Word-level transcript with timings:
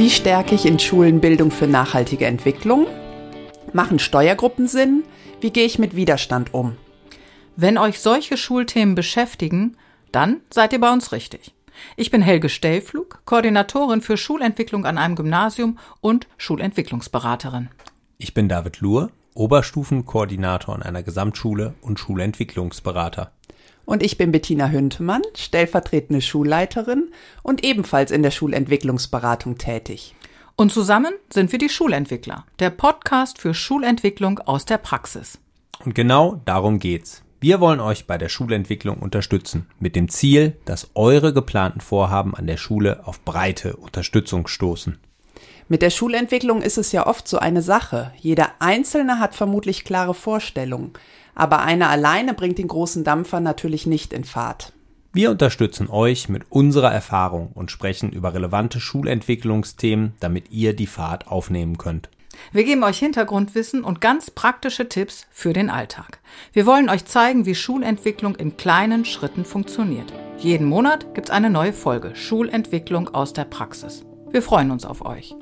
Wie 0.00 0.08
stärke 0.08 0.54
ich 0.54 0.64
in 0.64 0.78
Schulen 0.78 1.20
Bildung 1.20 1.50
für 1.50 1.66
nachhaltige 1.66 2.24
Entwicklung? 2.24 2.86
Machen 3.74 3.98
Steuergruppen 3.98 4.66
Sinn? 4.66 5.04
Wie 5.42 5.50
gehe 5.50 5.66
ich 5.66 5.78
mit 5.78 5.94
Widerstand 5.94 6.54
um? 6.54 6.78
Wenn 7.54 7.76
euch 7.76 8.00
solche 8.00 8.38
Schulthemen 8.38 8.94
beschäftigen, 8.94 9.76
dann 10.10 10.40
seid 10.48 10.72
ihr 10.72 10.80
bei 10.80 10.90
uns 10.90 11.12
richtig. 11.12 11.54
Ich 11.98 12.10
bin 12.10 12.22
Helge 12.22 12.48
Stellflug, 12.48 13.20
Koordinatorin 13.26 14.00
für 14.00 14.16
Schulentwicklung 14.16 14.86
an 14.86 14.96
einem 14.96 15.16
Gymnasium 15.16 15.76
und 16.00 16.28
Schulentwicklungsberaterin. 16.38 17.68
Ich 18.16 18.32
bin 18.32 18.48
David 18.48 18.80
Luhr, 18.80 19.10
Oberstufenkoordinator 19.34 20.74
an 20.74 20.82
einer 20.82 21.02
Gesamtschule 21.02 21.74
und 21.82 21.98
Schulentwicklungsberater. 21.98 23.32
Und 23.90 24.04
ich 24.04 24.16
bin 24.16 24.30
Bettina 24.30 24.68
Hüntemann, 24.68 25.22
stellvertretende 25.34 26.22
Schulleiterin 26.22 27.10
und 27.42 27.64
ebenfalls 27.64 28.12
in 28.12 28.22
der 28.22 28.30
Schulentwicklungsberatung 28.30 29.58
tätig. 29.58 30.14
Und 30.54 30.70
zusammen 30.70 31.12
sind 31.28 31.50
wir 31.50 31.58
die 31.58 31.68
Schulentwickler, 31.68 32.46
der 32.60 32.70
Podcast 32.70 33.40
für 33.40 33.52
Schulentwicklung 33.52 34.38
aus 34.38 34.64
der 34.64 34.78
Praxis. 34.78 35.40
Und 35.84 35.96
genau 35.96 36.40
darum 36.44 36.78
geht's. 36.78 37.24
Wir 37.40 37.58
wollen 37.58 37.80
euch 37.80 38.06
bei 38.06 38.16
der 38.16 38.28
Schulentwicklung 38.28 38.98
unterstützen, 38.98 39.66
mit 39.80 39.96
dem 39.96 40.08
Ziel, 40.08 40.56
dass 40.66 40.92
eure 40.94 41.32
geplanten 41.32 41.80
Vorhaben 41.80 42.36
an 42.36 42.46
der 42.46 42.58
Schule 42.58 43.04
auf 43.08 43.24
breite 43.24 43.74
Unterstützung 43.74 44.46
stoßen. 44.46 44.98
Mit 45.70 45.82
der 45.82 45.90
Schulentwicklung 45.90 46.62
ist 46.62 46.78
es 46.78 46.90
ja 46.90 47.06
oft 47.06 47.28
so 47.28 47.38
eine 47.38 47.62
Sache. 47.62 48.10
Jeder 48.18 48.48
Einzelne 48.58 49.20
hat 49.20 49.36
vermutlich 49.36 49.84
klare 49.84 50.14
Vorstellungen, 50.14 50.94
aber 51.36 51.60
einer 51.60 51.88
alleine 51.90 52.34
bringt 52.34 52.58
den 52.58 52.66
großen 52.66 53.04
Dampfer 53.04 53.38
natürlich 53.38 53.86
nicht 53.86 54.12
in 54.12 54.24
Fahrt. 54.24 54.72
Wir 55.12 55.30
unterstützen 55.30 55.88
euch 55.88 56.28
mit 56.28 56.42
unserer 56.50 56.92
Erfahrung 56.92 57.52
und 57.54 57.70
sprechen 57.70 58.10
über 58.10 58.34
relevante 58.34 58.80
Schulentwicklungsthemen, 58.80 60.14
damit 60.18 60.50
ihr 60.50 60.74
die 60.74 60.88
Fahrt 60.88 61.28
aufnehmen 61.28 61.78
könnt. 61.78 62.08
Wir 62.50 62.64
geben 62.64 62.82
euch 62.82 62.98
Hintergrundwissen 62.98 63.84
und 63.84 64.00
ganz 64.00 64.32
praktische 64.32 64.88
Tipps 64.88 65.28
für 65.30 65.52
den 65.52 65.70
Alltag. 65.70 66.18
Wir 66.52 66.66
wollen 66.66 66.88
euch 66.88 67.04
zeigen, 67.04 67.46
wie 67.46 67.54
Schulentwicklung 67.54 68.34
in 68.34 68.56
kleinen 68.56 69.04
Schritten 69.04 69.44
funktioniert. 69.44 70.12
Jeden 70.36 70.66
Monat 70.66 71.14
gibt's 71.14 71.30
eine 71.30 71.48
neue 71.48 71.72
Folge 71.72 72.16
Schulentwicklung 72.16 73.14
aus 73.14 73.32
der 73.32 73.44
Praxis. 73.44 74.04
Wir 74.32 74.42
freuen 74.42 74.72
uns 74.72 74.84
auf 74.84 75.06
euch. 75.06 75.36